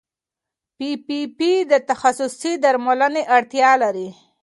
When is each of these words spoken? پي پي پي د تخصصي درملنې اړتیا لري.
پي 0.77 0.89
پي 1.05 1.19
پي 1.37 1.51
د 1.71 1.73
تخصصي 1.89 2.53
درملنې 2.63 3.23
اړتیا 3.35 3.71
لري. 3.83 4.09